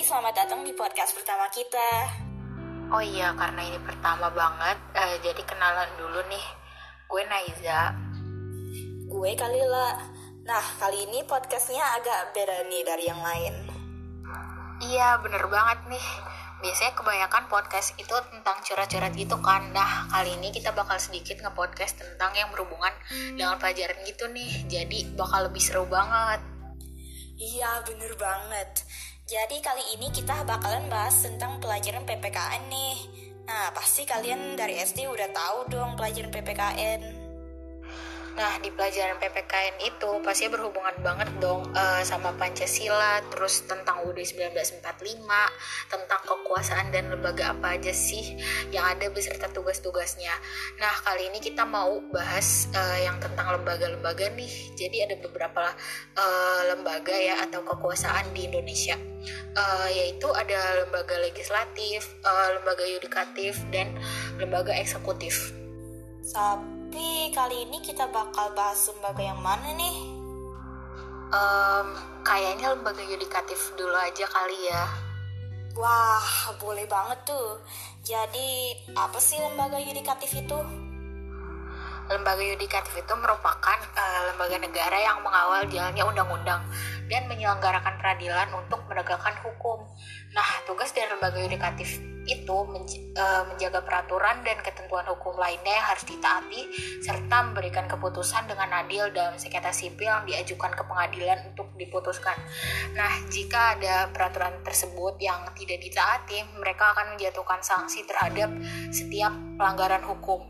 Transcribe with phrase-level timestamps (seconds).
[0.00, 1.88] selamat datang di podcast pertama kita.
[2.88, 6.44] Oh iya, karena ini pertama banget, uh, jadi kenalan dulu nih.
[7.04, 7.92] Gue Naiza.
[9.04, 10.00] Gue Kalila.
[10.48, 13.54] Nah, kali ini podcastnya agak beda nih dari yang lain.
[14.88, 16.06] Iya, bener banget nih.
[16.64, 19.68] Biasanya kebanyakan podcast itu tentang curhat-curhat gitu kan.
[19.76, 22.96] Nah, kali ini kita bakal sedikit nge-podcast tentang yang berhubungan
[23.36, 24.64] dengan pelajaran gitu nih.
[24.72, 26.53] Jadi bakal lebih seru banget.
[27.34, 28.86] Iya, bener banget.
[29.26, 32.96] Jadi kali ini kita bakalan bahas tentang pelajaran PPKN nih.
[33.48, 37.23] Nah, pasti kalian dari SD udah tahu dong pelajaran PPKN.
[38.34, 44.18] Nah, di pelajaran PPKN itu pasti berhubungan banget dong uh, sama Pancasila, terus tentang UUD
[44.26, 44.82] 1945,
[45.86, 48.34] tentang kekuasaan dan lembaga apa aja sih
[48.74, 50.34] yang ada beserta tugas-tugasnya.
[50.82, 54.50] Nah, kali ini kita mau bahas uh, yang tentang lembaga-lembaga nih.
[54.74, 55.70] Jadi ada beberapa
[56.18, 58.98] uh, lembaga ya atau kekuasaan di Indonesia.
[59.54, 63.94] Uh, yaitu ada lembaga legislatif, uh, lembaga yudikatif, dan
[64.42, 65.54] lembaga eksekutif.
[66.94, 69.98] Tapi kali ini kita bakal bahas lembaga yang mana nih?
[71.34, 71.90] Um,
[72.22, 74.86] kayaknya lembaga yudikatif dulu aja kali ya.
[75.74, 77.58] Wah, boleh banget tuh.
[78.06, 80.54] Jadi, apa sih lembaga yudikatif itu?
[82.14, 86.62] Lembaga yudikatif itu merupakan uh, lembaga negara yang mengawal jalannya undang-undang
[87.10, 89.82] dan menyelenggarakan peradilan untuk menegakkan hukum.
[90.30, 96.04] Nah, tugas dari lembaga yudikatif itu uh, menjaga peraturan dan ketentuan hukum lainnya yang harus
[96.08, 96.62] ditaati
[97.04, 102.36] serta memberikan keputusan dengan adil dalam sengketa sipil yang diajukan ke pengadilan untuk diputuskan.
[102.96, 108.50] Nah, jika ada peraturan tersebut yang tidak ditaati, mereka akan menjatuhkan sanksi terhadap
[108.88, 110.40] setiap pelanggaran hukum.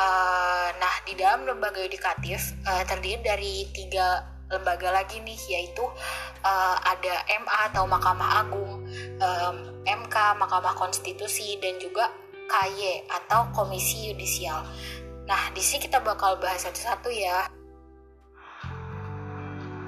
[0.00, 5.86] Uh, nah, di dalam lembaga yudikatif uh, terdiri dari tiga lembaga lagi nih yaitu
[6.82, 8.82] ada MA atau Mahkamah Agung,
[9.84, 12.12] MK Mahkamah Konstitusi dan juga
[12.50, 14.66] KY atau Komisi Yudisial.
[15.30, 17.46] Nah, di sini kita bakal bahas satu-satu ya.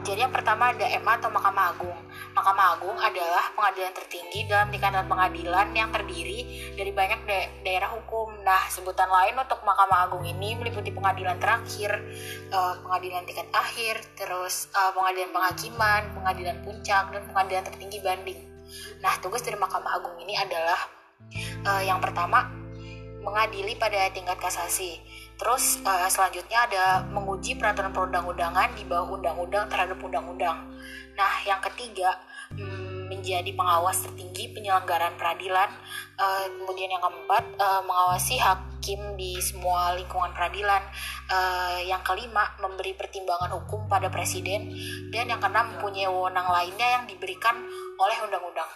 [0.03, 1.99] Jadi yang pertama ada MA atau Mahkamah Agung.
[2.35, 8.35] Mahkamah Agung adalah pengadilan tertinggi dalam tingkatan pengadilan yang terdiri dari banyak da daerah hukum.
[8.43, 12.03] Nah, sebutan lain untuk Mahkamah Agung ini meliputi pengadilan terakhir,
[12.51, 18.52] uh, pengadilan tingkat akhir, terus uh, pengadilan penghakiman, pengadilan puncak, dan pengadilan tertinggi banding.
[19.01, 20.79] Nah, tugas dari Mahkamah Agung ini adalah
[21.67, 22.51] uh, yang pertama
[23.23, 24.99] mengadili pada tingkat kasasi.
[25.39, 30.59] Terus uh, selanjutnya ada menguji peraturan perundang-undangan di bawah undang-undang terhadap undang-undang.
[31.15, 32.19] Nah, yang ketiga
[32.59, 32.82] hmm,
[33.13, 35.69] menjadi pengawas tertinggi penyelenggaraan peradilan.
[36.17, 40.81] Uh, kemudian yang keempat uh, mengawasi hakim di semua lingkungan peradilan.
[41.29, 44.73] Uh, yang kelima memberi pertimbangan hukum pada presiden
[45.13, 47.61] dan yang keenam mempunyai wewenang lainnya yang diberikan
[48.01, 48.71] oleh undang-undang.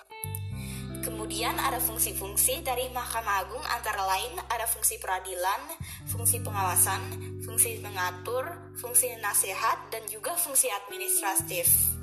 [1.06, 5.78] Kemudian ada fungsi-fungsi dari Mahkamah Agung antara lain ada fungsi peradilan,
[6.10, 6.98] fungsi pengawasan,
[7.47, 11.96] fungsi mengatur, fungsi nasihat, dan juga fungsi administratif.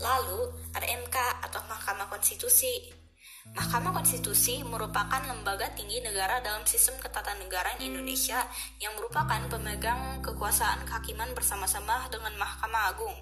[0.00, 0.40] Lalu
[0.72, 2.92] ada MK atau Mahkamah Konstitusi.
[3.52, 8.38] Mahkamah Konstitusi merupakan lembaga tinggi negara dalam sistem ketatanegaraan Indonesia
[8.78, 13.18] yang merupakan pemegang kekuasaan kehakiman bersama-sama dengan Mahkamah Agung.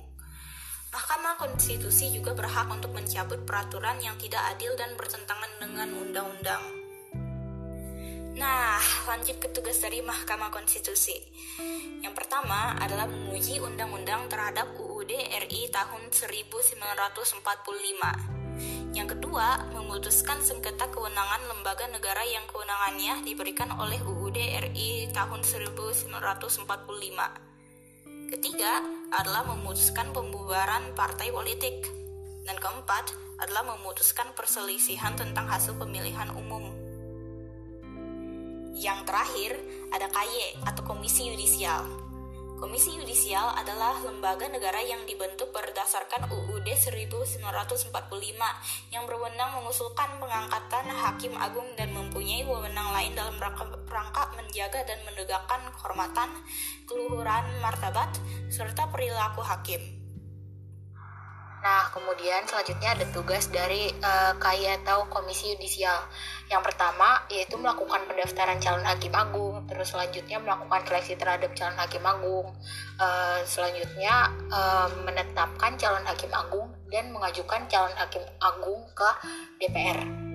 [0.93, 6.81] Mahkamah Konstitusi juga berhak untuk mencabut peraturan yang tidak adil dan bertentangan dengan undang-undang.
[8.41, 11.17] Nah, lanjut ke tugas dari Mahkamah Konstitusi.
[12.01, 14.73] Yang pertama adalah menguji undang-undang terhadap
[15.11, 17.43] UUD RI tahun 1945.
[18.95, 26.15] Yang kedua, memutuskan sengketa kewenangan lembaga negara yang kewenangannya diberikan oleh UUD RI tahun 1945.
[28.31, 31.91] Ketiga adalah memutuskan pembubaran partai politik.
[32.47, 33.11] Dan keempat
[33.43, 36.71] adalah memutuskan perselisihan tentang hasil pemilihan umum.
[38.79, 39.59] Yang terakhir
[39.91, 42.10] ada KY atau Komisi Yudisial.
[42.61, 47.41] Komisi Yudisial adalah lembaga negara yang dibentuk berdasarkan UUD 1945
[48.93, 55.73] yang berwenang mengusulkan pengangkatan hakim agung dan mempunyai wewenang lain dalam rangka menjaga dan menegakkan
[55.73, 56.29] kehormatan,
[56.85, 58.13] keluhuran, martabat,
[58.53, 59.81] serta perilaku hakim.
[61.61, 65.97] Nah, kemudian selanjutnya ada tugas dari uh, KAI atau Komisi Yudisial.
[66.49, 72.03] Yang pertama yaitu melakukan pendaftaran calon hakim agung, terus selanjutnya melakukan seleksi terhadap calon hakim
[72.03, 72.49] agung,
[72.99, 79.11] uh, selanjutnya uh, menetapkan calon hakim agung dan mengajukan calon hakim agung ke
[79.63, 80.31] DPR.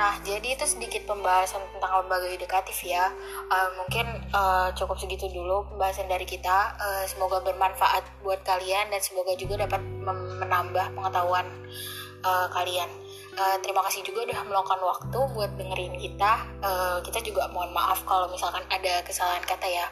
[0.00, 3.12] Nah, jadi itu sedikit pembahasan tentang lembaga edukatif ya.
[3.52, 6.72] Uh, mungkin uh, cukup segitu dulu pembahasan dari kita.
[6.80, 9.82] Uh, semoga bermanfaat buat kalian dan semoga juga dapat
[10.40, 11.44] menambah pengetahuan
[12.24, 12.88] uh, kalian.
[13.38, 16.32] Uh, terima kasih juga udah meluangkan waktu buat dengerin kita.
[16.60, 19.86] Uh, kita juga mohon maaf kalau misalkan ada kesalahan kata ya.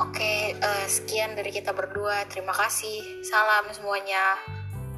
[0.00, 2.26] Oke, uh, sekian dari kita berdua.
[2.26, 3.22] Terima kasih.
[3.22, 4.34] Salam semuanya.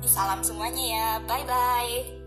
[0.06, 1.08] Salam semuanya ya.
[1.28, 2.25] Bye bye.